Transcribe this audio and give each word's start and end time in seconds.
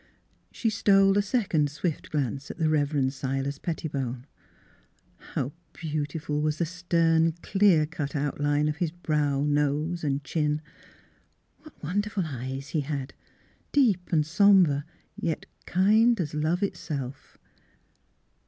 She 0.51 0.71
stole 0.71 1.15
a 1.15 1.21
second 1.21 1.69
swift 1.69 2.09
glance 2.09 2.49
at 2.49 2.57
the 2.57 2.69
Rev. 2.69 3.13
Silas 3.13 3.59
Pettibone. 3.59 4.25
How 5.35 5.51
beautiful 5.73 6.41
was 6.41 6.57
the 6.57 6.65
stern, 6.65 7.33
clear 7.43 7.85
cut 7.85 8.15
outline 8.15 8.67
of 8.67 8.77
his 8.77 8.89
brow, 8.89 9.43
nose, 9.43 10.03
and 10.03 10.23
chin! 10.23 10.59
What 11.59 11.83
won 11.83 12.01
derful 12.01 12.25
eyes 12.25 12.69
he 12.69 12.81
had; 12.81 13.13
deep 13.71 14.11
and 14.11 14.25
somber 14.25 14.85
yet 15.15 15.45
kind 15.67 16.19
as 16.19 16.33
love 16.33 16.63
itself. 16.63 17.37